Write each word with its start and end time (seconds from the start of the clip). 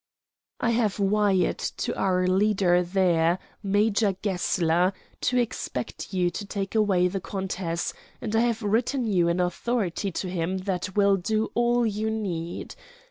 "I 0.59 0.71
have 0.71 0.97
wired 0.97 1.59
to 1.59 1.95
our 1.95 2.25
leader 2.25 2.81
there, 2.81 3.37
Major 3.61 4.13
Gessler, 4.13 4.93
to 5.21 5.37
expect 5.37 6.11
you 6.11 6.31
to 6.31 6.43
take 6.43 6.73
away 6.73 7.07
the 7.07 7.21
countess; 7.21 7.93
and 8.19 8.35
I 8.35 8.39
have 8.39 8.63
written 8.63 9.05
you 9.05 9.27
an 9.29 9.39
authority 9.39 10.11
to 10.11 10.27
him 10.27 10.57
that 10.65 10.95
will 10.95 11.17
do 11.17 11.51
all 11.53 11.85
you 11.85 12.09
need. 12.09 12.73